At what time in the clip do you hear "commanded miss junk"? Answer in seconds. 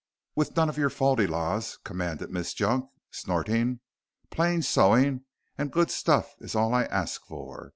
1.83-2.89